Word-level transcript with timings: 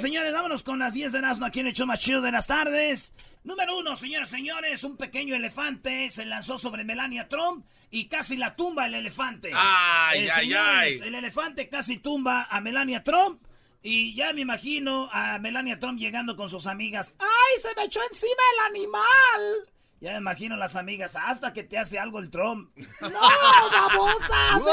Señores, 0.00 0.32
vámonos 0.32 0.62
con 0.62 0.78
las 0.78 0.94
10 0.94 1.12
de 1.12 1.18
Erasno 1.18 1.46
aquí 1.46 1.60
en 1.60 1.66
el 1.68 1.72
show 1.72 1.86
más 1.86 2.00
chido 2.00 2.20
de 2.20 2.30
las 2.32 2.46
tardes. 2.46 3.14
Número 3.44 3.78
uno, 3.78 3.96
señores, 3.96 4.28
señores, 4.28 4.84
un 4.84 4.96
pequeño 4.96 5.34
elefante 5.34 6.10
se 6.10 6.24
lanzó 6.24 6.58
sobre 6.58 6.84
Melania 6.84 7.28
Trump 7.28 7.64
y 7.90 8.06
casi 8.08 8.36
la 8.36 8.54
tumba 8.56 8.86
el 8.86 8.94
elefante. 8.94 9.50
¡Ay, 9.54 10.24
Eh, 10.26 10.30
ay, 10.32 10.40
señores, 10.42 11.00
ay! 11.02 11.08
El 11.08 11.14
elefante 11.14 11.68
casi 11.68 11.96
tumba 11.98 12.46
a 12.50 12.60
Melania 12.60 13.02
Trump. 13.04 13.42
Y 13.82 14.14
ya 14.14 14.32
me 14.32 14.40
imagino 14.40 15.08
a 15.12 15.38
Melania 15.38 15.78
Trump 15.78 15.98
llegando 15.98 16.34
con 16.36 16.48
sus 16.48 16.66
amigas. 16.66 17.16
¡Ay, 17.20 17.60
se 17.62 17.68
me 17.76 17.84
echó 17.84 18.00
encima 18.10 18.42
el 18.54 18.74
animal! 18.76 19.72
Ya 20.00 20.12
me 20.12 20.18
imagino 20.18 20.56
las 20.56 20.76
amigas, 20.76 21.16
hasta 21.16 21.52
que 21.52 21.62
te 21.64 21.78
hace 21.78 21.98
algo 21.98 22.18
el 22.18 22.30
Trump. 22.30 22.70
¡No, 23.00 23.10
babosas! 23.10 24.62
¡El 24.62 24.68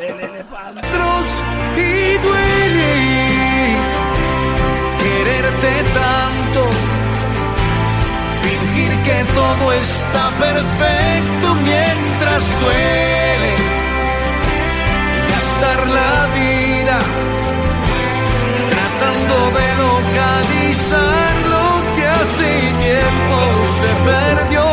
El 0.00 0.20
elefante. 0.20 0.80
y 1.76 2.18
quererte 5.20 5.72
tanto, 5.92 6.62
fingir 8.42 8.92
que 9.04 9.18
todo 9.34 9.72
está 9.72 10.30
perfecto 10.46 11.54
mientras 11.56 12.60
duele, 12.60 13.54
gastar 15.32 15.80
la 15.88 16.26
vida 16.40 16.98
tratando 18.70 19.36
de 19.58 19.66
localizar 19.84 21.32
lo 21.54 21.66
que 21.96 22.04
hace 22.06 22.50
tiempo 22.86 23.36
se 23.80 23.90
perdió. 24.08 24.64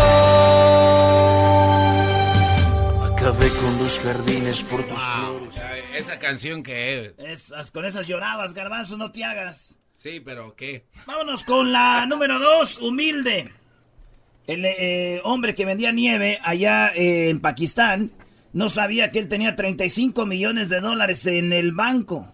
Acabé 3.12 3.50
con 3.50 3.72
los 3.84 4.00
jardines 4.00 4.64
por 4.64 4.81
tus 4.84 5.02
flores. 5.02 5.59
Ay, 5.59 5.81
Esa 5.95 6.18
canción 6.20 6.64
que... 6.64 7.14
Esas, 7.18 7.70
con 7.72 7.84
esas 7.84 8.08
llorabas, 8.08 8.53
garbanzo, 8.53 8.95
no 8.95 9.12
te 9.12 9.25
hagas. 9.25 9.77
Sí, 9.98 10.20
pero 10.23 10.56
¿qué? 10.56 10.86
Vámonos 11.06 11.44
con 11.44 11.72
la 11.72 12.06
número 12.06 12.40
dos, 12.40 12.81
humilde. 12.81 13.52
El 14.45 14.64
eh, 14.66 15.20
hombre 15.23 15.56
que 15.56 15.66
vendía 15.66 15.92
nieve 15.92 16.40
allá 16.44 16.90
eh, 16.95 17.30
en 17.30 17.40
Pakistán 17.42 18.12
no 18.53 18.70
sabía 18.70 19.12
que 19.12 19.20
él 19.20 19.28
tenía 19.28 19.56
35 19.56 20.25
millones 20.25 20.70
de 20.70 20.80
dólares 20.80 21.25
en 21.25 21.52
el 21.52 21.72
banco. 21.72 22.31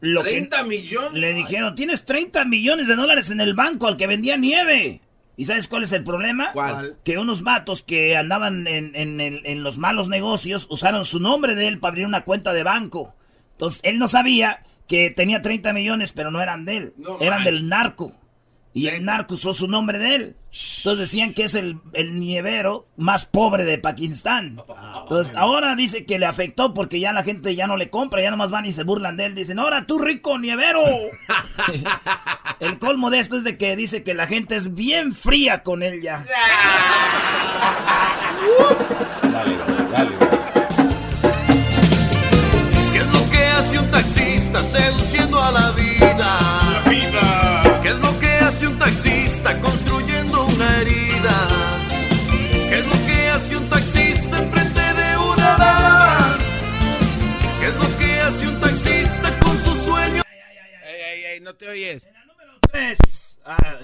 Lo 0.00 0.24
que- 0.24 0.48
¿30 0.48 0.66
millones? 0.66 1.12
Le 1.20 1.32
dijeron, 1.32 1.74
tienes 1.76 2.04
30 2.04 2.44
millones 2.44 2.88
de 2.88 2.96
dólares 2.96 3.30
en 3.30 3.40
el 3.40 3.54
banco 3.54 3.86
al 3.86 3.96
que 3.96 4.06
vendía 4.08 4.36
nieve. 4.36 5.00
¿Y 5.36 5.44
sabes 5.46 5.68
cuál 5.68 5.84
es 5.84 5.92
el 5.92 6.04
problema? 6.04 6.52
¿Cuál? 6.52 6.96
Que 7.04 7.16
unos 7.16 7.42
vatos 7.42 7.82
que 7.82 8.16
andaban 8.16 8.66
en, 8.66 8.94
en 8.94 9.20
el- 9.20 9.40
en 9.46 9.62
los 9.62 9.78
malos 9.78 10.08
negocios 10.08 10.66
usaron 10.68 11.04
su 11.04 11.20
nombre 11.20 11.54
de 11.54 11.68
él 11.68 11.78
para 11.78 11.92
abrir 11.92 12.06
una 12.06 12.24
cuenta 12.24 12.52
de 12.52 12.64
banco. 12.64 13.14
Entonces, 13.52 13.80
él 13.84 13.98
no 13.98 14.08
sabía 14.08 14.64
que 14.86 15.10
tenía 15.10 15.42
30 15.42 15.72
millones, 15.72 16.12
pero 16.12 16.30
no 16.30 16.42
eran 16.42 16.64
de 16.64 16.76
él. 16.76 16.94
No 16.98 17.18
eran 17.20 17.44
del 17.44 17.68
narco. 17.68 18.12
Y 18.74 18.86
el 18.86 19.04
narco 19.04 19.34
usó 19.34 19.52
su 19.52 19.68
nombre 19.68 19.98
de 19.98 20.14
él. 20.14 20.36
Entonces 20.78 21.10
decían 21.10 21.34
que 21.34 21.44
es 21.44 21.54
el, 21.54 21.78
el 21.92 22.18
nievero 22.18 22.86
más 22.96 23.26
pobre 23.26 23.64
de 23.64 23.78
Pakistán. 23.78 24.62
Entonces 25.02 25.34
ahora 25.36 25.76
dice 25.76 26.04
que 26.06 26.18
le 26.18 26.26
afectó 26.26 26.72
porque 26.72 27.00
ya 27.00 27.12
la 27.12 27.22
gente 27.22 27.54
ya 27.54 27.66
no 27.66 27.76
le 27.76 27.90
compra, 27.90 28.22
ya 28.22 28.30
nomás 28.30 28.50
van 28.50 28.64
y 28.64 28.72
se 28.72 28.82
burlan 28.82 29.16
de 29.16 29.26
él. 29.26 29.34
Dicen, 29.34 29.58
ahora 29.58 29.86
tú 29.86 29.98
rico 29.98 30.38
nievero. 30.38 30.82
el 32.60 32.78
colmo 32.78 33.10
de 33.10 33.18
esto 33.18 33.36
es 33.36 33.44
de 33.44 33.58
que 33.58 33.76
dice 33.76 34.02
que 34.02 34.14
la 34.14 34.26
gente 34.26 34.56
es 34.56 34.74
bien 34.74 35.12
fría 35.12 35.62
con 35.62 35.82
él 35.82 36.00
ya. 36.00 36.24
Dale, 39.32 39.56
dale. 39.90 40.31
¿Qué 40.31 40.31
10. 61.72 62.06
En 62.06 62.14
la 62.14 62.24
número 62.26 62.52
3. 62.70 62.98
Ah, 63.44 63.78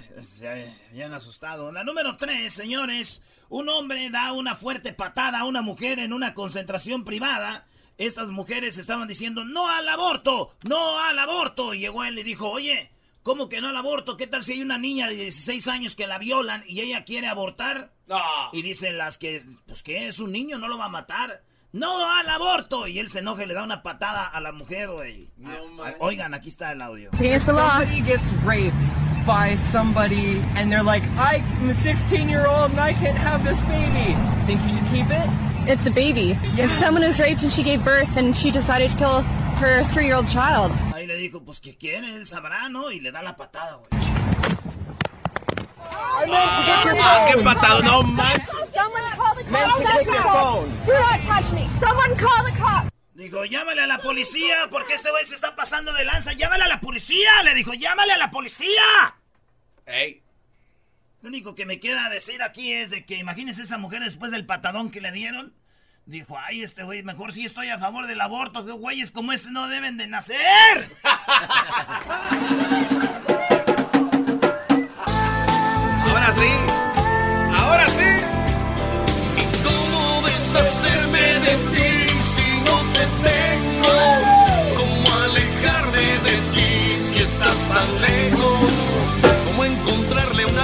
bien 0.92 1.12
asustado. 1.12 1.72
La 1.72 1.84
número 1.84 2.16
3, 2.16 2.52
señores. 2.52 3.22
Un 3.48 3.68
hombre 3.68 4.10
da 4.10 4.32
una 4.32 4.54
fuerte 4.54 4.92
patada 4.92 5.40
a 5.40 5.44
una 5.44 5.62
mujer 5.62 5.98
en 5.98 6.12
una 6.12 6.34
concentración 6.34 7.04
privada. 7.04 7.66
Estas 7.96 8.30
mujeres 8.30 8.78
estaban 8.78 9.08
diciendo, 9.08 9.44
no 9.44 9.68
al 9.68 9.88
aborto, 9.88 10.54
no 10.62 11.00
al 11.00 11.18
aborto. 11.18 11.74
Y 11.74 11.80
llegó 11.80 12.04
él 12.04 12.18
y 12.18 12.22
dijo, 12.22 12.50
oye, 12.50 12.92
¿Cómo 13.28 13.50
que 13.50 13.60
no 13.60 13.68
al 13.68 13.76
aborto? 13.76 14.16
¿Qué 14.16 14.26
tal 14.26 14.42
si 14.42 14.54
hay 14.54 14.62
una 14.62 14.78
niña 14.78 15.06
de 15.06 15.14
16 15.14 15.68
años 15.68 15.96
que 15.96 16.06
la 16.06 16.18
violan 16.18 16.64
y 16.66 16.80
ella 16.80 17.04
quiere 17.04 17.26
abortar? 17.26 17.92
Y 18.52 18.62
dicen 18.62 18.96
las 18.96 19.18
que, 19.18 19.44
pues 19.66 19.82
que 19.82 20.08
es 20.08 20.18
un 20.18 20.32
niño, 20.32 20.56
no 20.56 20.66
lo 20.66 20.78
va 20.78 20.86
a 20.86 20.88
matar. 20.88 21.42
No 21.72 22.10
al 22.10 22.28
aborto. 22.28 22.86
Y 22.86 22.98
él 22.98 23.08
se 23.10 23.18
enoja 23.20 23.44
y 23.44 23.46
le 23.46 23.54
da 23.54 23.62
una 23.62 23.82
patada 23.82 24.26
a 24.26 24.40
la 24.40 24.52
mujer, 24.52 24.88
güey. 24.88 25.28
No, 25.36 25.50
Ah, 25.50 25.54
man. 25.76 25.94
Oigan, 26.00 26.34
aquí 26.34 26.48
está 26.48 26.72
el 26.72 26.80
audio. 26.82 27.10
Somebody 27.12 28.00
gets 28.02 28.24
raped 28.44 28.72
by 29.26 29.56
somebody 29.70 30.40
and 30.56 30.70
they're 30.72 30.82
like, 30.82 31.04
I'm 31.18 31.68
a 31.70 31.74
16 31.74 32.28
year 32.28 32.46
old 32.46 32.70
and 32.70 32.80
I 32.80 32.94
can't 32.94 33.18
have 33.18 33.44
this 33.44 33.58
baby. 33.68 34.16
Think 34.46 34.62
you 34.62 34.68
should 34.70 34.88
keep 34.90 35.10
it? 35.10 35.28
It's 35.70 35.86
a 35.86 35.90
baby. 35.90 36.30
If 36.56 36.70
someone 36.78 37.02
was 37.06 37.20
raped 37.20 37.42
and 37.42 37.52
she 37.52 37.62
gave 37.62 37.84
birth 37.84 38.16
and 38.16 38.34
she 38.34 38.50
decided 38.50 38.90
to 38.92 38.96
kill 38.96 39.20
her 39.60 39.84
three 39.92 40.06
year 40.06 40.16
old 40.16 40.28
child. 40.28 40.72
Ahí 40.94 41.06
le 41.06 41.16
dijo, 41.18 41.44
pues 41.44 41.60
que 41.60 41.76
quiere, 41.76 42.14
él 42.14 42.26
sabrá, 42.26 42.70
¿no? 42.70 42.90
Y 42.90 43.00
le 43.00 43.10
da 43.12 43.20
la 43.22 43.36
patada, 43.36 43.76
güey. 43.76 44.02
Ah, 45.80 47.28
qué 47.32 47.42
patado, 47.42 47.82
no 47.82 48.02
man. 48.02 48.40
Meant 49.50 49.72
to 49.72 50.04
your 50.04 50.22
phone. 50.22 50.68
Do 50.86 50.92
not 50.92 51.20
touch 51.22 51.52
me. 51.52 51.68
Someone 51.80 52.14
call 52.16 52.44
the 52.44 52.52
cops. 52.58 52.88
Dijo, 53.14 53.44
llámale 53.44 53.82
a 53.82 53.86
la 53.88 53.98
policía, 53.98 54.68
porque 54.70 54.94
este 54.94 55.10
güey 55.10 55.24
se 55.24 55.34
está 55.34 55.56
pasando 55.56 55.92
de 55.92 56.04
lanza. 56.04 56.32
¡Llámale 56.34 56.62
a 56.64 56.68
la 56.68 56.80
policía! 56.80 57.42
Le 57.42 57.52
dijo, 57.54 57.74
¡llámale 57.74 58.12
a 58.12 58.16
la 58.18 58.30
policía! 58.30 59.16
Ey, 59.86 60.22
Lo 61.22 61.28
único 61.28 61.56
que 61.56 61.66
me 61.66 61.80
queda 61.80 62.08
decir 62.10 62.42
aquí 62.44 62.72
es 62.72 62.90
de 62.90 63.04
que 63.04 63.16
imagínense 63.16 63.62
esa 63.62 63.76
mujer 63.76 64.04
después 64.04 64.30
del 64.30 64.46
patadón 64.46 64.90
que 64.92 65.00
le 65.00 65.10
dieron. 65.10 65.52
Dijo, 66.06 66.38
ay, 66.38 66.62
este 66.62 66.84
güey, 66.84 67.02
mejor 67.02 67.32
sí 67.32 67.44
estoy 67.44 67.70
a 67.70 67.78
favor 67.78 68.06
del 68.06 68.20
aborto, 68.20 68.64
que 68.64 68.70
güeyes 68.72 69.10
como 69.10 69.32
este 69.32 69.50
no 69.50 69.66
deben 69.68 69.96
de 69.96 70.06
nacer. 70.06 70.88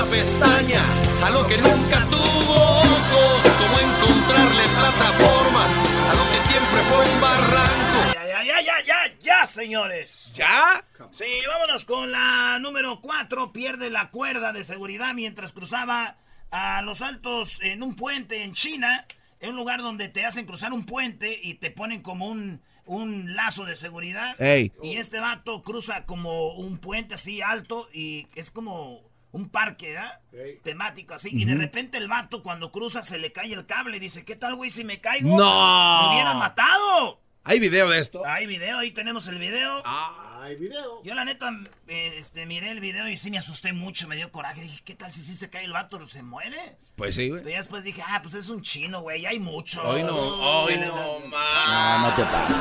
una 0.04 0.10
pestaña 0.10 0.84
a 1.24 1.30
lo 1.30 1.46
que 1.46 1.56
nunca 1.56 2.06
tuvo 2.10 2.54
ojos? 2.54 3.54
¿Cómo 3.58 3.78
encontrarle 3.78 4.62
plataformas 4.62 5.70
a 6.08 6.14
lo 6.14 6.30
que 6.30 6.38
siempre 6.48 6.80
fue 6.82 7.14
un 7.14 7.20
barranco? 7.20 8.14
Ya, 8.14 8.26
ya, 8.26 8.42
ya, 8.44 8.60
ya, 8.60 8.84
ya, 8.84 9.18
ya, 9.20 9.46
señores. 9.46 10.32
¿Ya? 10.34 10.84
Sí, 11.10 11.24
vámonos 11.46 11.84
con 11.84 12.10
la 12.10 12.58
número 12.60 13.00
4. 13.00 13.52
Pierde 13.52 13.90
la 13.90 14.10
cuerda 14.10 14.52
de 14.52 14.64
seguridad 14.64 15.14
mientras 15.14 15.52
cruzaba 15.52 16.16
a 16.50 16.82
los 16.82 17.02
altos 17.02 17.60
en 17.62 17.82
un 17.82 17.94
puente 17.94 18.42
en 18.42 18.52
China. 18.52 19.06
En 19.40 19.50
un 19.50 19.56
lugar 19.56 19.80
donde 19.82 20.08
te 20.08 20.24
hacen 20.24 20.46
cruzar 20.46 20.72
un 20.72 20.86
puente 20.86 21.38
y 21.42 21.54
te 21.54 21.70
ponen 21.70 22.00
como 22.00 22.28
un, 22.28 22.62
un 22.86 23.34
lazo 23.36 23.64
de 23.64 23.76
seguridad. 23.76 24.40
Ey. 24.40 24.72
Y 24.82 24.96
este 24.96 25.20
vato 25.20 25.62
cruza 25.62 26.06
como 26.06 26.54
un 26.54 26.78
puente 26.78 27.14
así 27.14 27.42
alto 27.42 27.88
y 27.92 28.26
es 28.34 28.50
como 28.50 29.13
un 29.34 29.48
parque, 29.48 29.98
¿ah? 29.98 30.20
Temático 30.62 31.14
así. 31.14 31.28
Y 31.32 31.44
de 31.44 31.56
repente 31.56 31.98
el 31.98 32.06
vato 32.06 32.42
cuando 32.42 32.70
cruza 32.70 33.02
se 33.02 33.18
le 33.18 33.32
cae 33.32 33.52
el 33.52 33.66
cable 33.66 33.96
y 33.96 34.00
dice, 34.00 34.24
¿qué 34.24 34.36
tal, 34.36 34.54
güey, 34.54 34.70
si 34.70 34.84
me 34.84 35.00
caigo? 35.00 35.36
¡No! 35.36 36.02
Me 36.02 36.14
hubieran 36.14 36.38
matado. 36.38 37.20
¿Hay 37.42 37.58
video 37.58 37.88
de 37.90 37.98
esto? 37.98 38.24
Hay 38.24 38.46
video, 38.46 38.78
ahí 38.78 38.92
tenemos 38.92 39.26
el 39.26 39.38
video. 39.38 39.82
Ah, 39.84 40.40
Hay 40.44 40.54
video. 40.56 41.02
Yo 41.02 41.14
la 41.14 41.24
neta, 41.24 41.50
eh, 41.88 42.14
este, 42.16 42.46
miré 42.46 42.70
el 42.70 42.78
video 42.80 43.08
y 43.08 43.16
sí 43.16 43.30
me 43.30 43.36
asusté 43.38 43.72
mucho, 43.72 44.06
me 44.08 44.14
dio 44.16 44.30
coraje. 44.30 44.62
Dije, 44.62 44.80
¿qué 44.84 44.94
tal 44.94 45.10
si 45.10 45.20
sí 45.22 45.34
se 45.34 45.50
cae 45.50 45.64
el 45.64 45.72
vato? 45.72 46.06
¿Se 46.06 46.22
muere? 46.22 46.76
pues 46.96 47.16
sí, 47.16 47.28
güey. 47.28 47.40
Pero 47.42 47.50
ya 47.50 47.58
después 47.58 47.82
dije, 47.82 48.02
ah, 48.06 48.20
pues 48.22 48.34
es 48.34 48.48
un 48.48 48.62
chino, 48.62 49.00
güey, 49.02 49.26
hay 49.26 49.40
mucho. 49.40 49.82
Hoy 49.82 50.04
no, 50.04 50.14
hoy 50.16 50.76
no, 50.78 51.20
man. 51.28 52.02
No, 52.02 52.08
no 52.08 52.14
te 52.14 52.22
pases. 52.24 52.56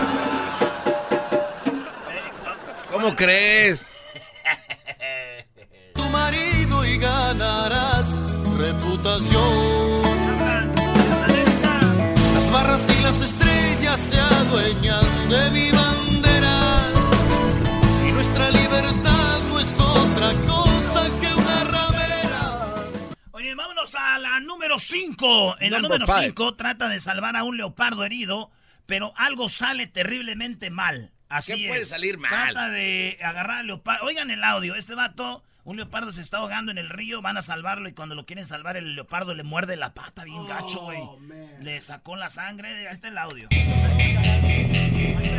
¿Cómo 2.92 3.16
crees? 3.16 3.90
tu 5.94 6.04
marido 6.10 6.53
y 6.86 6.98
ganarás 6.98 8.10
reputación. 8.58 10.04
Las 12.34 12.52
barras 12.52 12.98
y 12.98 13.02
las 13.02 13.22
estrellas 13.22 14.00
se 14.00 14.20
adueñan 14.20 15.30
de 15.30 15.52
mi 15.52 15.72
bandera. 15.72 16.90
Y 18.08 18.12
nuestra 18.12 18.52
libertad 18.52 19.40
no 19.50 19.60
es 19.60 19.80
otra 19.80 20.32
cosa 20.46 21.20
que 21.20 21.34
una 21.34 21.64
ramera. 21.64 22.76
Oye, 23.32 23.56
vámonos 23.56 23.96
a 23.96 24.20
la 24.20 24.40
número 24.40 24.78
5. 24.78 25.56
En 25.60 25.72
la 25.72 25.80
número 25.80 26.06
five. 26.06 26.26
5 26.28 26.56
trata 26.56 26.90
de 26.90 27.00
salvar 27.00 27.36
a 27.36 27.44
un 27.44 27.58
leopardo 27.58 28.04
herido, 28.04 28.52
pero 28.86 29.14
algo 29.16 29.50
sale 29.50 29.88
terriblemente 29.88 30.70
mal. 30.70 31.12
Así 31.30 31.56
¿Qué 31.56 31.68
puede 31.68 31.82
es. 31.82 31.90
salir 31.90 32.20
mal? 32.20 32.30
Trata 32.30 32.70
de 32.70 33.18
agarrar 33.24 33.62
al 33.62 33.68
leopardo. 33.68 34.06
Oigan 34.06 34.30
el 34.30 34.44
audio. 34.44 34.76
Este 34.76 34.94
vato, 34.94 35.44
un 35.66 35.78
leopardo 35.78 36.12
se 36.12 36.20
está 36.22 36.38
ahogando 36.40 36.72
en 36.72 36.78
el 36.78 36.90
río, 36.90 37.22
van 37.22 37.38
a 37.38 37.42
salvarlo 37.42 37.88
y 37.88 37.94
cuando 37.94 38.16
lo 38.16 38.26
quieren 38.26 38.46
salvar, 38.46 38.76
el 38.76 38.96
leopardo 38.96 39.34
le 39.34 39.44
muerde 39.44 39.78
la 39.78 39.94
pata 39.94 40.24
bien 40.26 40.46
gacho, 40.46 40.82
güey. 40.82 41.02
Le 41.62 41.80
sacó 41.80 42.16
la 42.18 42.30
sangre. 42.30 42.88
Ahí 42.88 42.94
está 42.94 43.08
el 43.08 43.18
audio. 43.18 43.48
¿Lo 43.50 43.58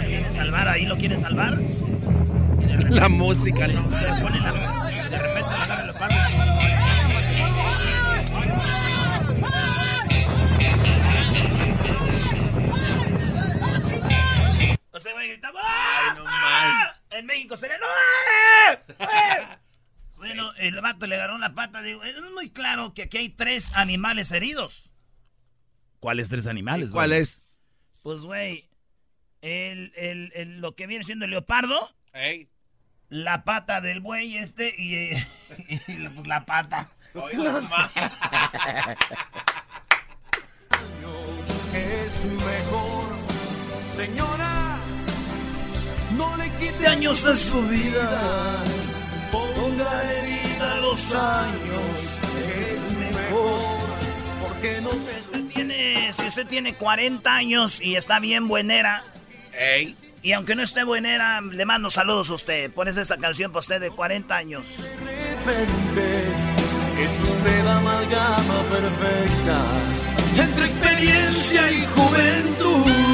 quieren 0.07 0.31
salvar? 0.31 0.69
¿Ahí 0.69 0.87
lo 0.87 0.97
quieren 0.97 1.19
salvar? 1.19 1.59
Y 1.61 2.65
de 2.65 2.77
repente- 2.77 3.01
La 3.01 3.09
música, 3.09 3.69
¿no? 3.69 3.83
le 3.83 4.23
pone 4.23 4.41
la- 4.41 4.53
de 4.53 5.19
repente 5.19 5.51
le 5.51 5.63
agarra 5.63 5.81
el 5.81 5.87
leopardo. 5.89 6.15
O 14.93 15.01
sea, 15.01 15.13
güey, 15.13 15.29
gritaba 15.29 15.61
Ay, 15.61 16.17
no 16.17 16.25
¡Ah! 16.27 16.95
En 17.11 17.27
México 17.27 17.57
sería 17.57 17.79
¡No! 17.79 17.87
¡Ah! 17.87 18.79
¡Ah! 19.01 19.59
Bueno, 20.29 20.53
el 20.57 20.81
vato 20.81 21.07
le 21.07 21.15
agarró 21.17 21.39
la 21.39 21.55
pata. 21.55 21.83
Digo, 21.83 22.03
es 22.05 22.15
muy 22.35 22.51
claro 22.51 22.95
que 22.95 23.03
aquí 23.05 23.19
hay 23.19 23.29
tres 23.31 23.73
animales 23.75 24.31
heridos. 24.33 24.91
¿Cuáles 26.01 26.29
tres 26.29 26.47
animales, 26.47 26.91
¿Cuál 26.91 27.11
güey? 27.11 27.21
es? 27.23 27.61
Pues, 28.03 28.21
güey, 28.23 28.69
el, 29.41 29.93
el- 29.97 30.33
el- 30.35 30.61
lo 30.61 30.75
que 30.75 30.87
viene 30.87 31.05
siendo 31.05 31.25
el 31.25 31.31
leopardo, 31.31 31.95
Ey. 32.13 32.49
la 33.09 33.45
pata 33.45 33.81
del 33.81 34.01
buey 34.01 34.37
este 34.37 34.75
y, 34.77 34.95
eh, 35.15 35.27
pues 36.15 36.27
la 36.27 36.45
pata. 36.45 36.91
No, 37.15 37.23
man. 37.23 37.91
Es 41.75 42.25
mejor, 42.25 43.09
señora. 43.97 44.79
No 46.17 46.37
le 46.37 46.51
quite 46.59 46.87
años 46.87 47.25
de 47.25 47.35
su 47.35 47.63
vida, 47.67 48.63
los 50.85 51.15
años, 51.15 52.21
es 52.61 52.83
mejor. 52.99 53.85
porque 54.47 54.81
no 54.81 54.91
Si 54.93 55.19
usted 55.19 55.41
tiene, 55.53 56.13
si 56.13 56.27
usted 56.27 56.47
tiene 56.47 56.75
40 56.75 57.35
años 57.35 57.81
y 57.81 57.97
está 57.97 58.21
bien 58.21 58.49
buenera, 58.49 59.03
Ey. 59.59 59.97
y 60.23 60.33
aunque 60.33 60.55
no 60.55 60.63
esté 60.63 60.85
buenera, 60.85 61.41
le 61.41 61.65
mando 61.65 61.91
saludos 61.91 62.31
a 62.31 62.35
usted. 62.35 62.71
Pones 62.71 62.97
esta 62.97 63.17
canción 63.17 63.51
para 63.51 63.61
usted 63.61 63.81
de 63.81 63.91
40 63.91 64.37
años. 64.37 64.65
repente 65.45 66.23
es 67.03 67.21
usted 67.21 67.65
la 67.65 67.79
amalgama 67.79 68.63
perfecta 68.71 69.65
entre 70.37 70.65
experiencia 70.67 71.71
y 71.73 71.87
juventud. 71.87 73.14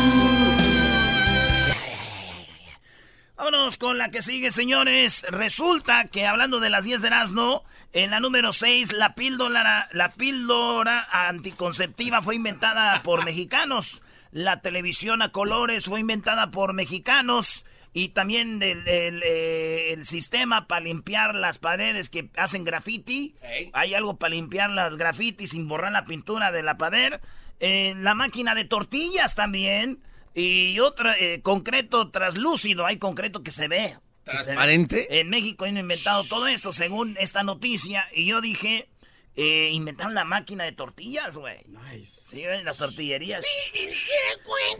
Vámonos 3.40 3.78
con 3.78 3.96
la 3.96 4.10
que 4.10 4.20
sigue, 4.20 4.50
señores. 4.50 5.24
Resulta 5.30 6.08
que 6.08 6.26
hablando 6.26 6.60
de 6.60 6.68
las 6.68 6.84
10 6.84 7.00
de 7.00 7.06
Erasmo, 7.06 7.64
en 7.94 8.10
la 8.10 8.20
número 8.20 8.52
6, 8.52 8.92
la 8.92 9.14
píldora, 9.14 9.88
la 9.92 10.10
píldora 10.10 11.08
anticonceptiva 11.10 12.20
fue 12.20 12.34
inventada 12.34 13.02
por 13.02 13.24
mexicanos. 13.24 14.02
La 14.30 14.60
televisión 14.60 15.22
a 15.22 15.30
colores 15.30 15.86
fue 15.86 16.00
inventada 16.00 16.50
por 16.50 16.74
mexicanos. 16.74 17.64
Y 17.94 18.10
también 18.10 18.62
el, 18.62 18.86
el, 18.86 19.22
eh, 19.24 19.94
el 19.94 20.04
sistema 20.04 20.66
para 20.66 20.82
limpiar 20.82 21.34
las 21.34 21.56
paredes 21.56 22.10
que 22.10 22.28
hacen 22.36 22.64
graffiti. 22.64 23.36
Hay 23.72 23.94
algo 23.94 24.18
para 24.18 24.34
limpiar 24.34 24.68
las 24.68 24.94
grafitis 24.98 25.52
sin 25.52 25.66
borrar 25.66 25.92
la 25.92 26.04
pintura 26.04 26.52
de 26.52 26.62
la 26.62 26.76
pared. 26.76 27.14
Eh, 27.58 27.94
la 27.96 28.14
máquina 28.14 28.54
de 28.54 28.66
tortillas 28.66 29.34
también. 29.34 29.98
Y 30.34 30.78
otra, 30.80 31.16
eh, 31.18 31.40
concreto 31.42 32.10
traslúcido. 32.10 32.86
Hay 32.86 32.98
concreto 32.98 33.42
que 33.42 33.50
se 33.50 33.68
ve. 33.68 33.96
que 34.24 34.32
se 34.32 34.36
ve. 34.38 34.44
¿Transparente? 34.44 35.20
En 35.20 35.28
México 35.28 35.64
han 35.64 35.76
inventado 35.76 36.22
todo 36.24 36.46
esto 36.46 36.72
según 36.72 37.16
esta 37.18 37.42
noticia. 37.42 38.06
Y 38.14 38.26
yo 38.26 38.40
dije, 38.40 38.88
eh, 39.36 39.70
inventaron 39.72 40.14
la 40.14 40.24
máquina 40.24 40.64
de 40.64 40.72
tortillas, 40.72 41.36
güey. 41.36 41.58
Sí, 42.04 42.44
güey, 42.44 42.62
las 42.62 42.76
tortillerías. 42.76 43.44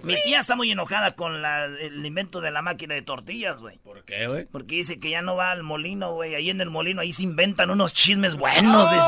Mi 0.05 0.15
tía 0.23 0.39
está 0.41 0.55
muy 0.55 0.71
enojada 0.71 1.17
con 1.17 1.43
la- 1.43 1.65
el 1.65 2.05
invento 2.07 2.41
de 2.41 2.51
la 2.53 2.63
máquina 2.63 2.95
de 2.95 3.03
tortillas, 3.03 3.61
güey. 3.61 3.79
¿Por 3.79 4.05
qué, 4.05 4.27
güey? 4.29 4.45
Porque 4.47 4.77
dice 4.77 5.01
que 5.01 5.11
ya 5.11 5.23
no 5.23 5.35
va 5.37 5.51
al 5.51 5.63
molino, 5.65 6.13
güey. 6.15 6.35
Ahí 6.37 6.51
en 6.51 6.61
el 6.61 6.71
molino, 6.71 7.01
ahí 7.01 7.13
se 7.13 7.25
inventan 7.25 7.71
unos 7.71 7.93
chismes 7.93 8.37
buenos, 8.37 8.89
dice. 8.91 9.05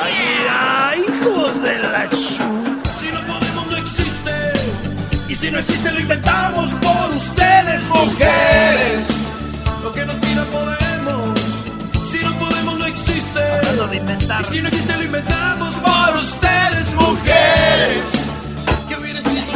Ahí, 0.00 0.46
ay, 0.48 1.00
hijos 1.00 1.62
de 1.62 1.78
la 1.78 2.08
chu. 2.10 2.71
Y 5.32 5.34
si 5.34 5.50
no 5.50 5.60
existe, 5.60 5.90
lo 5.90 5.98
inventamos 5.98 6.70
por 6.74 7.10
ustedes, 7.16 7.88
mujeres. 7.88 9.06
Lo 9.82 9.90
que 9.94 10.04
no 10.04 10.12
tira 10.20 10.44
podemos. 10.44 11.40
Si 12.10 12.22
no 12.22 12.38
podemos, 12.38 12.78
no 12.78 12.84
existe. 12.84 13.40
Hablando 13.40 13.88
de 13.88 13.96
inventar. 13.96 14.42
Y 14.42 14.44
si 14.44 14.60
no 14.60 14.68
existe, 14.68 14.94
lo 14.94 15.02
inventamos 15.04 15.74
por 15.76 16.16
ustedes, 16.16 16.94
mujeres. 16.94 18.04
Que 18.86 18.94
hubiera 18.94 19.20
escrito 19.20 19.52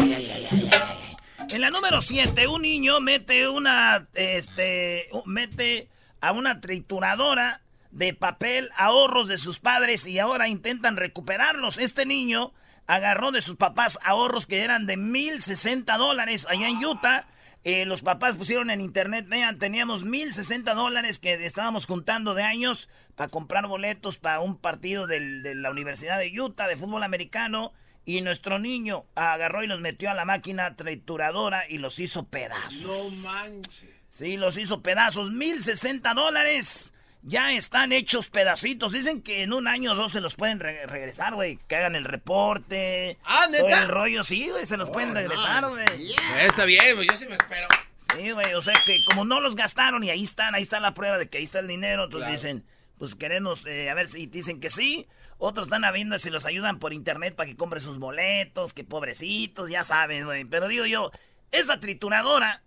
En 1.51 1.61
la 1.61 1.71
número 1.71 2.01
7, 2.01 2.47
un 2.47 2.63
niño 2.63 3.01
mete 3.01 3.47
una, 3.47 4.09
este, 4.15 5.11
mete 5.27 5.91
a 6.23 6.33
una 6.33 6.63
trituradora 6.63 7.61
de 7.91 8.15
papel 8.15 8.71
ahorros 8.79 9.29
de 9.29 9.37
sus 9.37 9.59
padres 9.59 10.07
y 10.07 10.21
ahora 10.21 10.49
intentan 10.49 10.97
recuperarlos. 10.97 11.77
Este 11.77 12.07
niño 12.07 12.55
agarró 12.87 13.33
de 13.33 13.41
sus 13.41 13.57
papás 13.57 13.99
ahorros 14.05 14.47
que 14.47 14.63
eran 14.63 14.87
de 14.87 14.97
mil 14.97 15.43
sesenta 15.43 15.97
dólares 15.97 16.47
allá 16.49 16.69
en 16.69 16.85
Utah. 16.85 17.27
Eh, 17.65 17.85
los 17.85 18.03
papás 18.03 18.37
pusieron 18.37 18.71
en 18.71 18.81
internet, 18.81 19.27
vean, 19.29 19.59
teníamos 19.59 20.05
mil 20.05 20.33
sesenta 20.33 20.73
dólares 20.75 21.19
que 21.19 21.45
estábamos 21.45 21.87
juntando 21.87 22.35
de 22.35 22.45
años 22.45 22.89
para 23.17 23.29
comprar 23.29 23.67
boletos 23.67 24.19
para 24.19 24.39
un 24.39 24.57
partido 24.57 25.09
del- 25.09 25.43
de 25.43 25.57
la 25.57 25.71
Universidad 25.71 26.19
de 26.19 26.41
Utah 26.41 26.69
de 26.69 26.77
fútbol 26.77 27.03
americano. 27.03 27.73
Y 28.09 28.21
nuestro 28.21 28.61
niño 28.61 29.05
agarró 29.17 29.65
y 29.65 29.67
los 29.67 29.81
metió 29.81 30.09
a 30.13 30.15
la 30.15 30.25
máquina 30.25 30.77
trituradora 30.77 31.69
y 31.69 31.79
los 31.79 31.99
hizo 31.99 32.29
pedazos. 32.29 32.85
No 32.85 33.29
manches. 33.29 33.85
Sí, 34.11 34.37
los 34.37 34.57
hizo 34.59 34.81
pedazos. 34.81 35.33
Mil 35.33 35.61
sesenta 35.61 36.15
dólares. 36.15 36.95
Ya 37.29 37.53
están 37.55 37.93
hechos 37.93 38.31
pedacitos. 38.31 38.93
Dicen 38.93 39.21
que 39.21 39.43
en 39.43 39.53
un 39.53 39.67
año 39.67 39.93
o 39.93 39.95
dos 39.97 40.13
se 40.13 40.21
los 40.21 40.37
pueden 40.37 40.61
re- 40.61 40.87
regresar, 40.87 41.35
güey. 41.35 41.59
Que 41.67 41.75
hagan 41.75 41.97
el 41.97 42.05
reporte. 42.05 43.17
Ah, 43.25 43.47
¿neta? 43.51 43.69
todo 43.69 43.83
El 43.83 43.89
rollo, 43.89 44.23
sí, 44.23 44.49
güey. 44.49 44.65
Se 44.65 44.77
los 44.77 44.91
pueden 44.91 45.13
regresar, 45.13 45.69
güey. 45.69 45.85
Eh, 46.13 46.15
Está 46.43 46.65
bien, 46.65 46.95
pues 46.95 47.09
yo 47.09 47.17
sí 47.17 47.27
me 47.27 47.35
espero. 47.35 47.67
Sí, 48.15 48.31
güey. 48.31 48.55
O 48.55 48.63
sea 48.63 48.75
que 48.87 49.05
como 49.05 49.25
no 49.25 49.41
los 49.41 49.57
gastaron 49.57 50.05
y 50.05 50.11
ahí 50.11 50.23
están, 50.23 50.55
ahí 50.55 50.63
está 50.63 50.79
la 50.79 50.95
prueba 50.95 51.19
de 51.19 51.29
que 51.29 51.39
ahí 51.39 51.45
está 51.45 51.59
el 51.59 51.67
dinero. 51.67 52.05
Entonces 52.05 52.29
Claro. 52.29 52.41
dicen, 52.41 52.65
pues 52.97 53.17
queremos 53.17 53.67
eh, 53.67 53.91
a 53.91 53.95
ver 53.95 54.07
si 54.07 54.27
dicen 54.27 54.61
que 54.61 54.71
sí. 54.71 55.09
Otros 55.39 55.67
están 55.67 55.83
viendo 55.93 56.17
si 56.21 56.31
los 56.31 56.47
ayudan 56.47 56.79
por 56.79 56.93
internet 56.93 57.35
para 57.35 57.49
que 57.49 57.57
compre 57.57 57.81
sus 57.81 57.99
boletos. 57.99 58.73
Que 58.73 58.85
pobrecitos, 58.85 59.69
ya 59.69 59.83
saben, 59.83 60.27
güey. 60.27 60.45
Pero 60.45 60.69
digo 60.69 60.87
yo, 60.87 61.11
esa 61.51 61.81
trituradora 61.81 62.63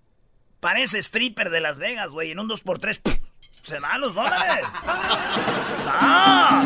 parece 0.59 0.99
stripper 0.99 1.49
de 1.49 1.61
Las 1.61 1.79
Vegas, 1.79 2.11
güey. 2.11 2.31
En 2.31 2.39
un 2.39 2.49
2x3 2.49 3.01
¡pum! 3.01 3.13
se 3.69 3.79
dan 3.79 4.01
los 4.01 4.15
dólares. 4.15 4.65
¡Sas! 5.83 6.65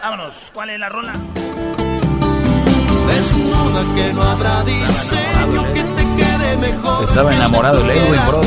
Vámonos, 0.00 0.50
¿cuál 0.54 0.70
es 0.70 0.78
la 0.78 0.88
rola? 0.88 1.12
Es 3.08 3.34
Desnuda 3.34 3.94
que 3.96 4.12
no 4.12 4.22
habrá 4.22 4.62
diseño 4.62 5.74
que 5.74 5.82
te 5.82 6.02
quede 6.16 6.56
mejor. 6.58 7.02
Estaba 7.02 7.34
enamorado 7.34 7.80
el 7.80 7.90
Edwin 7.90 8.26
Bro. 8.28 8.42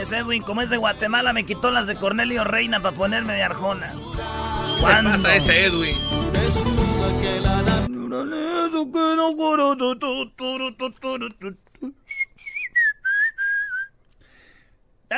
Es 0.00 0.12
Edwin, 0.12 0.42
como 0.42 0.62
es 0.62 0.70
de 0.70 0.78
Guatemala, 0.78 1.34
me 1.34 1.44
quitó 1.44 1.70
las 1.70 1.86
de 1.86 1.96
Cornelio 1.96 2.44
Reina 2.44 2.80
para 2.80 2.96
ponerme 2.96 3.34
de 3.34 3.42
Arjona. 3.42 3.92
¿Cuándo? 4.80 5.10
¿Qué 5.10 5.16
pasa 5.16 5.34
ese 5.34 5.66
Edwin? 5.66 5.98
Es 6.32 6.54
Desnuda 6.54 7.20
que 7.20 7.40
la 7.42 7.77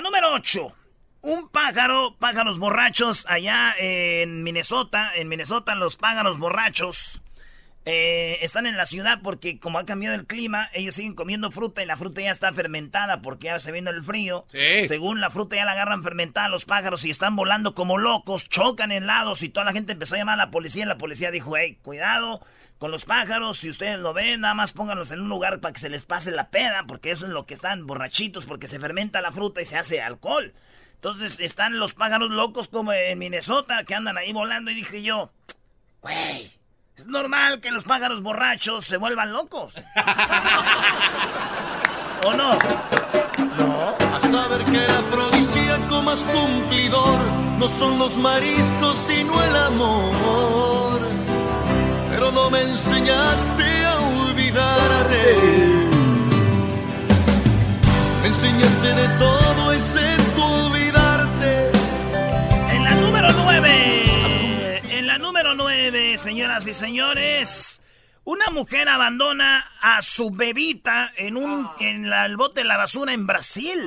número 0.02 0.32
8. 0.34 0.76
Un 1.22 1.48
pájaro, 1.48 2.16
pájaros 2.18 2.58
borrachos 2.58 3.26
allá 3.28 3.74
en 3.78 4.42
Minnesota. 4.42 5.12
En 5.14 5.28
Minnesota 5.28 5.74
los 5.74 5.96
pájaros 5.96 6.38
borrachos 6.38 7.20
eh, 7.86 8.38
están 8.42 8.66
en 8.66 8.76
la 8.76 8.84
ciudad 8.84 9.20
porque 9.22 9.58
como 9.58 9.78
ha 9.78 9.86
cambiado 9.86 10.14
el 10.14 10.26
clima, 10.26 10.68
ellos 10.74 10.94
siguen 10.94 11.14
comiendo 11.14 11.50
fruta 11.50 11.82
y 11.82 11.86
la 11.86 11.96
fruta 11.96 12.20
ya 12.20 12.30
está 12.30 12.52
fermentada 12.52 13.22
porque 13.22 13.46
ya 13.46 13.58
se 13.58 13.72
viene 13.72 13.90
el 13.90 14.02
frío. 14.02 14.44
Sí. 14.48 14.86
Según 14.86 15.20
la 15.20 15.30
fruta 15.30 15.56
ya 15.56 15.64
la 15.64 15.72
agarran 15.72 16.02
fermentada 16.02 16.48
los 16.48 16.66
pájaros 16.66 17.04
y 17.04 17.10
están 17.10 17.36
volando 17.36 17.74
como 17.74 17.96
locos, 17.96 18.48
chocan 18.48 18.92
en 18.92 19.06
lados 19.06 19.42
y 19.42 19.48
toda 19.48 19.64
la 19.64 19.72
gente 19.72 19.92
empezó 19.92 20.14
a 20.14 20.18
llamar 20.18 20.34
a 20.34 20.44
la 20.44 20.50
policía 20.50 20.84
y 20.84 20.88
la 20.88 20.98
policía 20.98 21.30
dijo, 21.30 21.56
hey, 21.56 21.78
cuidado 21.82 22.40
con 22.78 22.90
los 22.90 23.04
pájaros, 23.04 23.58
si 23.58 23.68
ustedes 23.68 23.98
lo 23.98 24.14
ven, 24.14 24.40
nada 24.40 24.54
más 24.54 24.72
pónganlos 24.72 25.10
en 25.10 25.20
un 25.20 25.28
lugar 25.28 25.60
para 25.60 25.74
que 25.74 25.80
se 25.80 25.90
les 25.90 26.06
pase 26.06 26.30
la 26.30 26.48
peda, 26.48 26.84
porque 26.86 27.10
eso 27.10 27.26
es 27.26 27.32
lo 27.32 27.44
que 27.44 27.52
están 27.52 27.86
borrachitos, 27.86 28.46
porque 28.46 28.68
se 28.68 28.80
fermenta 28.80 29.20
la 29.20 29.32
fruta 29.32 29.60
y 29.60 29.66
se 29.66 29.76
hace 29.76 30.00
alcohol. 30.00 30.54
Entonces 30.94 31.40
están 31.40 31.78
los 31.78 31.92
pájaros 31.92 32.30
locos 32.30 32.68
como 32.68 32.92
en 32.92 33.18
Minnesota 33.18 33.84
que 33.84 33.94
andan 33.94 34.16
ahí 34.16 34.32
volando 34.32 34.70
y 34.70 34.74
dije 34.74 35.02
yo, 35.02 35.30
güey, 36.00 36.50
es 37.00 37.06
normal 37.06 37.60
que 37.60 37.70
los 37.70 37.84
pájaros 37.84 38.22
borrachos 38.22 38.84
se 38.84 38.98
vuelvan 38.98 39.32
locos. 39.32 39.72
¿O 42.26 42.34
no? 42.34 42.58
No. 43.58 43.96
A 43.98 44.20
saber 44.30 44.62
que 44.66 44.84
el 44.84 44.90
afrodisíaco 44.90 46.02
más 46.02 46.20
cumplidor 46.26 47.18
no 47.58 47.66
son 47.68 47.98
los 47.98 48.18
mariscos 48.18 48.98
sino 48.98 49.42
el 49.42 49.56
amor. 49.56 51.00
Pero 52.10 52.30
no 52.32 52.50
me 52.50 52.64
enseñaste 52.64 53.86
a 53.86 54.00
olvidarte. 54.00 55.38
Me 58.20 58.28
enseñaste 58.28 58.94
de 58.94 59.08
todo 59.18 59.72
excepto 59.72 59.99
señoras 66.40 66.66
y 66.66 66.72
señores. 66.74 67.82
Una 68.24 68.48
mujer 68.50 68.88
abandona 68.88 69.70
a 69.82 70.00
su 70.00 70.30
bebita 70.30 71.10
en 71.16 71.36
un 71.36 71.68
en 71.80 72.08
la- 72.08 72.24
el 72.24 72.38
bote 72.38 72.62
de 72.62 72.66
la 72.66 72.78
basura 72.78 73.12
en 73.12 73.26
Brasil. 73.26 73.86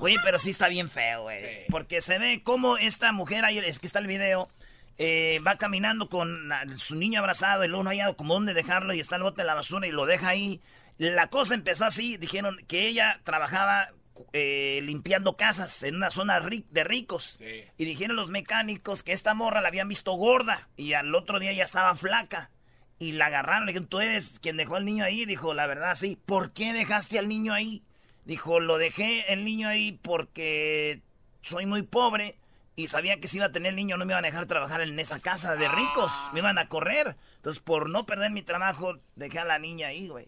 Oye, 0.00 0.16
pero 0.22 0.38
sí 0.38 0.50
está 0.50 0.68
bien 0.68 0.90
feo, 0.90 1.22
güey. 1.22 1.64
Porque 1.70 2.02
se 2.02 2.18
ve 2.18 2.42
cómo 2.42 2.76
esta 2.76 3.12
mujer, 3.12 3.46
ahí 3.46 3.58
es 3.58 3.78
que 3.78 3.86
está 3.86 3.98
el 3.98 4.06
video, 4.08 4.50
eh, 4.98 5.40
va 5.46 5.56
caminando 5.56 6.10
con 6.10 6.50
su 6.76 6.96
niño 6.96 7.20
abrazado 7.20 7.64
y 7.64 7.68
luego 7.68 7.84
no 7.84 7.90
haya 7.90 8.12
como 8.12 8.34
dónde 8.34 8.52
dejarlo 8.52 8.92
y 8.92 9.00
está 9.00 9.16
el 9.16 9.22
bote 9.22 9.40
de 9.40 9.46
la 9.46 9.54
basura 9.54 9.86
y 9.86 9.90
lo 9.90 10.04
deja 10.04 10.28
ahí. 10.28 10.60
La 10.98 11.28
cosa 11.28 11.54
empezó 11.54 11.86
así, 11.86 12.18
dijeron 12.18 12.58
que 12.68 12.86
ella 12.88 13.20
trabajaba 13.24 13.88
eh, 14.32 14.80
limpiando 14.82 15.36
casas 15.36 15.82
en 15.82 15.96
una 15.96 16.10
zona 16.10 16.40
ri- 16.40 16.64
de 16.70 16.84
ricos. 16.84 17.36
Y 17.78 17.84
dijeron 17.84 18.16
los 18.16 18.30
mecánicos 18.30 19.02
que 19.02 19.12
esta 19.12 19.34
morra 19.34 19.60
la 19.60 19.68
habían 19.68 19.88
visto 19.88 20.12
gorda 20.12 20.68
y 20.76 20.92
al 20.94 21.14
otro 21.14 21.38
día 21.38 21.52
ya 21.52 21.64
estaba 21.64 21.94
flaca. 21.96 22.50
Y 22.98 23.12
la 23.12 23.26
agarraron, 23.26 23.64
le 23.64 23.72
dijeron, 23.72 23.88
tú 23.88 24.00
eres 24.00 24.38
quien 24.40 24.56
dejó 24.58 24.76
al 24.76 24.84
niño 24.84 25.04
ahí. 25.04 25.24
Dijo, 25.24 25.54
la 25.54 25.66
verdad, 25.66 25.94
sí. 25.94 26.18
¿Por 26.26 26.52
qué 26.52 26.72
dejaste 26.74 27.18
al 27.18 27.28
niño 27.28 27.54
ahí? 27.54 27.82
Dijo, 28.26 28.60
lo 28.60 28.76
dejé 28.76 29.32
el 29.32 29.44
niño 29.44 29.68
ahí 29.68 29.98
porque 30.02 31.00
soy 31.42 31.64
muy 31.64 31.82
pobre 31.82 32.36
y 32.76 32.88
sabía 32.88 33.18
que 33.18 33.26
si 33.26 33.38
iba 33.38 33.46
a 33.46 33.52
tener 33.52 33.70
el 33.70 33.76
niño 33.76 33.96
no 33.96 34.04
me 34.04 34.12
iban 34.12 34.24
a 34.24 34.28
dejar 34.28 34.44
trabajar 34.46 34.82
en 34.82 34.98
esa 34.98 35.18
casa 35.18 35.56
de 35.56 35.68
ricos. 35.68 36.12
Me 36.34 36.40
iban 36.40 36.58
a 36.58 36.68
correr. 36.68 37.16
Entonces, 37.36 37.60
por 37.62 37.88
no 37.88 38.04
perder 38.04 38.30
mi 38.32 38.42
trabajo, 38.42 38.98
dejé 39.16 39.38
a 39.38 39.44
la 39.46 39.58
niña 39.58 39.88
ahí, 39.88 40.08
güey. 40.08 40.26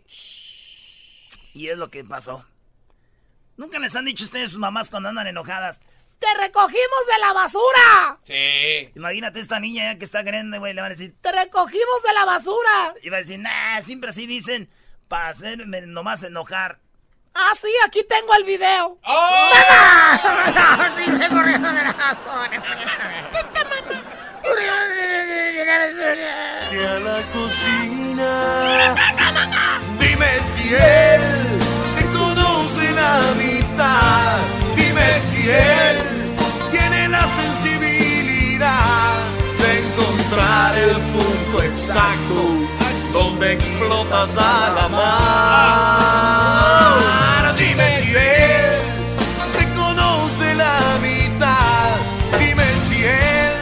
Y 1.53 1.69
es 1.69 1.77
lo 1.77 1.91
que 1.91 2.05
pasó. 2.05 2.47
Nunca 3.57 3.79
les 3.79 3.95
han 3.97 4.05
dicho 4.05 4.25
ustedes 4.25 4.51
sus 4.51 4.59
mamás 4.59 4.91
cuando 4.91 5.09
andan 5.09 5.27
enojadas. 5.27 5.81
¡Te 6.19 6.27
recogimos 6.41 7.07
de 7.13 7.19
la 7.21 7.33
basura! 7.33 8.19
Sí. 8.23 8.93
Imagínate 8.95 9.41
esta 9.41 9.59
niña 9.59 9.93
ya 9.93 9.99
que 9.99 10.05
está 10.05 10.23
grande, 10.23 10.59
güey, 10.59 10.73
le 10.73 10.81
van 10.81 10.93
a 10.93 10.95
decir, 10.95 11.15
¡Te 11.21 11.33
recogimos 11.33 12.03
de 12.07 12.13
la 12.13 12.25
basura! 12.25 12.95
Y 13.03 13.09
va 13.09 13.17
a 13.17 13.21
decir, 13.21 13.41
nah, 13.41 13.81
siempre 13.83 14.11
así 14.11 14.27
dicen, 14.27 14.71
para 15.09 15.31
hacerme 15.31 15.81
nomás 15.83 16.23
enojar. 16.23 16.79
Ah, 17.35 17.53
sí, 17.61 17.69
aquí 17.85 18.05
tengo 18.09 18.35
el 18.35 18.45
video. 18.45 18.99
¡Oh! 19.05 19.51
Sí, 20.95 21.11
me 21.11 21.29
corrieron 21.29 21.75
de 21.75 21.83
la 21.83 21.93
basura. 21.93 22.63
Que 26.71 26.87
a 26.87 26.99
la 27.01 27.23
cocina. 27.33 28.95
Dime 29.99 30.39
si 30.43 30.75
él 30.75 31.42
si 35.43 35.49
él 35.51 35.97
tiene 36.71 37.09
la 37.09 37.27
sensibilidad 37.41 39.15
de 39.59 39.79
encontrar 39.81 40.79
el 40.79 40.97
punto 41.13 41.63
exacto 41.65 42.59
donde 43.13 43.53
explotas 43.53 44.37
a 44.39 44.71
la 44.77 44.89
mar. 44.89 45.03
Dime 47.57 47.99
si 47.99 48.15
él 48.15 48.81
te 49.57 49.65
conoce 49.75 50.55
la 50.55 50.79
mitad. 51.03 51.99
Dime 52.39 52.65
si 52.89 53.05
él 53.05 53.53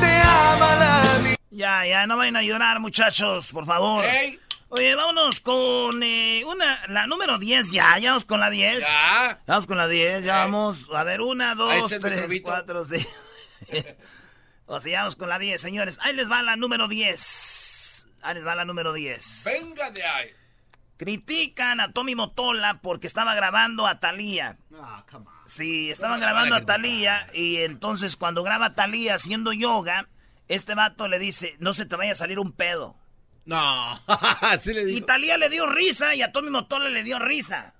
te 0.00 0.22
ama 0.22 0.76
la 0.76 1.02
mitad. 1.22 1.36
Ya, 1.50 1.84
ya, 1.84 2.06
no 2.06 2.16
vayan 2.16 2.36
a 2.36 2.42
llorar, 2.42 2.78
muchachos, 2.80 3.50
por 3.52 3.66
favor. 3.66 4.04
Ey. 4.04 4.38
Oye, 4.68 4.96
vámonos 4.96 5.40
con 5.40 6.02
eh, 6.02 6.42
una, 6.44 6.86
la 6.88 7.06
número 7.06 7.38
10 7.38 7.70
ya, 7.70 7.98
ya 7.98 8.10
vamos 8.10 8.24
con 8.24 8.40
la 8.40 8.50
10. 8.50 8.80
Ya. 8.80 9.40
Vamos 9.46 9.66
con 9.66 9.78
la 9.78 9.86
10, 9.86 10.24
ya 10.24 10.38
Ey. 10.44 10.50
vamos. 10.50 10.88
A 10.92 11.04
ver, 11.04 11.20
una, 11.20 11.54
dos, 11.54 11.90
tres, 12.00 12.40
cuatro, 12.42 12.84
seis. 12.84 13.06
o 14.66 14.80
sea, 14.80 14.92
ya 14.92 14.98
vamos 15.00 15.14
con 15.14 15.28
la 15.28 15.38
10, 15.38 15.60
señores. 15.60 15.98
Ahí 16.02 16.14
les 16.14 16.28
va 16.28 16.42
la 16.42 16.56
número 16.56 16.88
10. 16.88 18.06
Ahí 18.22 18.34
les 18.34 18.44
va 18.44 18.56
la 18.56 18.64
número 18.64 18.92
10. 18.92 19.44
Venga 19.44 19.90
de 19.92 20.04
ahí. 20.04 20.30
Critican 20.96 21.80
a 21.80 21.92
Tommy 21.92 22.16
Motola 22.16 22.80
porque 22.82 23.06
estaba 23.06 23.34
grabando 23.34 23.86
a 23.86 24.00
Thalía. 24.00 24.56
Sí, 25.44 25.90
estaban 25.90 26.18
grabando 26.18 26.56
a 26.56 26.64
Thalía 26.64 27.28
y 27.34 27.58
entonces 27.58 28.16
cuando 28.16 28.42
graba 28.42 28.66
a 28.66 28.74
Thalía 28.74 29.14
haciendo 29.14 29.52
yoga, 29.52 30.08
este 30.48 30.74
vato 30.74 31.06
le 31.06 31.18
dice, 31.20 31.54
no 31.60 31.72
se 31.72 31.86
te 31.86 31.94
vaya 31.94 32.12
a 32.12 32.16
salir 32.16 32.40
un 32.40 32.50
pedo. 32.52 32.96
No. 33.46 34.00
Así 34.06 34.74
le 34.74 34.82
Y 34.82 34.84
digo. 34.86 35.06
Talía 35.06 35.38
le 35.38 35.48
dio 35.48 35.66
risa 35.66 36.14
y 36.14 36.22
a 36.22 36.32
Tommy 36.32 36.50
Motola 36.50 36.88
le 36.90 37.02
dio 37.02 37.18
risa. 37.18 37.74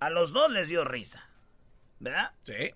A 0.00 0.10
los 0.10 0.32
dos 0.32 0.50
les 0.50 0.68
dio 0.68 0.84
risa. 0.84 1.28
¿Verdad? 2.00 2.32
Sí. 2.44 2.74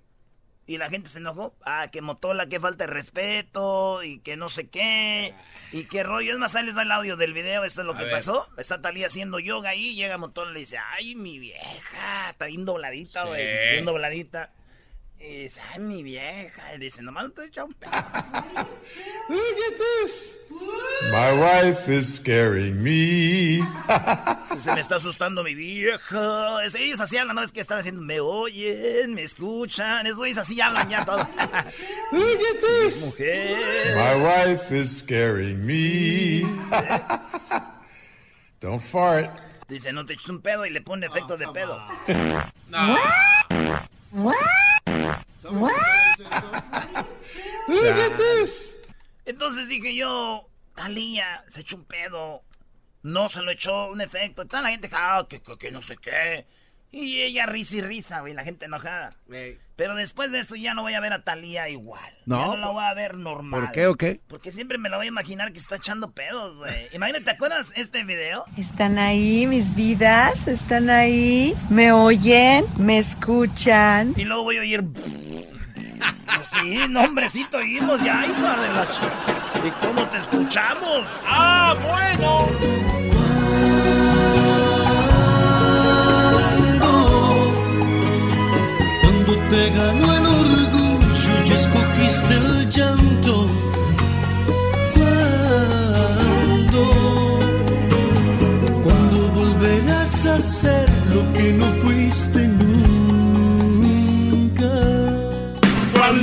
Y 0.66 0.76
la 0.76 0.90
gente 0.90 1.08
se 1.08 1.18
enojó. 1.18 1.56
Ah, 1.64 1.88
que 1.90 2.02
Motola, 2.02 2.46
que 2.46 2.60
falta 2.60 2.84
de 2.86 2.92
respeto 2.92 4.02
y 4.02 4.20
que 4.20 4.36
no 4.36 4.50
sé 4.50 4.68
qué. 4.68 5.34
Y 5.72 5.84
qué 5.84 6.02
rollo. 6.02 6.32
Es 6.34 6.38
más, 6.38 6.54
ahí 6.56 6.66
les 6.66 6.76
va 6.76 6.82
el 6.82 6.92
audio 6.92 7.16
del 7.16 7.32
video. 7.32 7.64
Esto 7.64 7.80
es 7.80 7.86
lo 7.86 7.94
A 7.94 7.96
que 7.96 8.04
ver. 8.04 8.12
pasó. 8.12 8.46
Está 8.58 8.82
Talía 8.82 9.06
haciendo 9.06 9.38
yoga 9.38 9.70
ahí. 9.70 9.94
Llega 9.94 10.18
Motola 10.18 10.50
y 10.50 10.54
le 10.54 10.60
dice, 10.60 10.76
ay, 10.78 11.14
mi 11.14 11.38
vieja. 11.38 12.30
Está 12.30 12.46
bien 12.46 12.66
dobladita, 12.66 13.22
Sí. 13.22 13.28
güey. 13.28 13.70
Bien 13.72 13.84
dobladita. 13.86 14.52
Y 15.20 15.42
dice, 15.42 15.60
ay, 15.72 15.80
mi 15.80 16.02
vieja. 16.04 16.74
Y 16.74 16.78
dice, 16.78 17.02
nomás 17.02 17.24
no 17.24 17.30
te 17.32 17.42
he 17.42 17.46
echado 17.46 17.66
un 17.66 17.74
pedo. 17.74 17.90
My 21.12 21.32
wife 21.32 21.88
is 21.92 22.16
scaring 22.16 22.82
me. 22.82 23.58
Se 24.58 24.72
me 24.72 24.80
está 24.80 24.96
asustando 24.96 25.42
mi 25.44 25.54
vieja. 25.54 26.64
Es- 26.64 26.74
Ellos 26.76 27.00
así 27.00 27.16
hablan, 27.16 27.36
no 27.36 27.42
es 27.42 27.52
que 27.52 27.60
estaba 27.60 27.78
diciendo, 27.80 28.00
me 28.02 28.20
oyen, 28.20 29.14
me 29.14 29.22
escuchan. 29.24 30.06
Esos 30.06 30.18
güeyes 30.18 30.38
así 30.38 30.60
hablan 30.60 30.88
ya 30.88 31.04
todo. 31.04 31.26
Mujer. 32.12 33.96
My 33.96 34.14
wife 34.24 34.72
is 34.76 34.98
scaring 34.98 35.64
me. 35.66 36.42
Don't 38.60 38.82
fart. 38.82 39.30
Dice, 39.68 39.92
no 39.92 40.06
te 40.06 40.14
eches 40.14 40.28
un 40.28 40.40
pedo 40.40 40.64
y 40.64 40.70
le 40.70 40.80
pone 40.80 41.06
efecto 41.06 41.36
de 41.36 41.46
pedo. 41.48 41.78
No. 42.68 42.96
Look 47.68 47.98
at 47.98 48.16
this. 48.16 48.76
Entonces 49.24 49.68
dije 49.68 49.94
yo, 49.94 50.48
Talía, 50.74 51.44
se 51.52 51.60
echó 51.60 51.76
un 51.76 51.84
pedo. 51.84 52.42
No 53.02 53.28
se 53.28 53.42
lo 53.42 53.50
echó 53.50 53.90
un 53.90 54.00
efecto. 54.00 54.46
Toda 54.46 54.62
la 54.62 54.70
gente, 54.70 54.88
ah, 54.92 55.26
que, 55.28 55.40
que, 55.40 55.56
que 55.56 55.70
no 55.70 55.82
sé 55.82 55.96
qué. 55.96 56.46
Y 56.90 57.20
ella 57.20 57.44
risa 57.44 57.76
y 57.76 57.80
risa, 57.82 58.20
güey, 58.20 58.32
la 58.32 58.44
gente 58.44 58.64
enojada. 58.64 59.14
Pero 59.76 59.94
después 59.94 60.32
de 60.32 60.40
esto 60.40 60.56
ya 60.56 60.72
no 60.72 60.82
voy 60.82 60.94
a 60.94 61.00
ver 61.00 61.12
a 61.12 61.22
Talía 61.22 61.68
igual. 61.68 62.14
No, 62.24 62.38
Ya 62.38 62.46
no 62.46 62.56
la 62.56 62.68
voy 62.68 62.84
a 62.84 62.94
ver 62.94 63.14
normal. 63.14 63.60
¿Por 63.60 63.72
qué 63.72 63.86
o 63.86 63.94
qué? 63.96 64.20
Porque 64.26 64.50
siempre 64.50 64.78
me 64.78 64.88
la 64.88 64.96
voy 64.96 65.06
a 65.06 65.08
imaginar 65.08 65.52
que 65.52 65.58
está 65.58 65.76
echando 65.76 66.12
pedos, 66.12 66.56
güey. 66.56 66.88
Imagínate, 66.94 67.26
¿te 67.26 67.30
acuerdas 67.32 67.72
este 67.76 68.04
video? 68.04 68.46
¿Están 68.56 68.98
ahí 68.98 69.46
mis 69.46 69.74
vidas? 69.74 70.48
¿Están 70.48 70.88
ahí? 70.88 71.54
¿Me 71.68 71.92
oyen? 71.92 72.64
¿Me 72.78 72.98
escuchan? 72.98 74.14
Y 74.16 74.24
luego 74.24 74.44
voy 74.44 74.56
a 74.56 74.60
oír... 74.60 74.82
sí, 76.44 76.78
no, 76.88 77.02
hombrecito, 77.02 77.58
oímos 77.58 78.02
ya, 78.02 78.24
hija 78.26 78.56
de 78.60 78.68
la... 78.72 78.86
ch- 78.86 79.66
¿Y 79.66 79.70
cómo 79.86 80.06
te 80.08 80.18
escuchamos? 80.18 81.08
¡Ah, 81.26 81.74
bueno! 81.82 82.48
Cuando 89.02 89.32
te 89.50 89.70
ganó 89.70 90.14
el 90.14 90.26
orgullo 90.26 91.44
y 91.46 91.52
escogiste 91.52 92.34
el 92.34 92.70
llanto. 92.70 93.46
Cuando, 94.94 96.82
cuando 98.84 99.28
volverás 99.34 100.26
a 100.26 100.38
ser 100.40 100.88
lo 101.14 101.32
que 101.32 101.52
no 101.54 101.66
fuiste 101.82 102.46
nunca. 102.48 102.97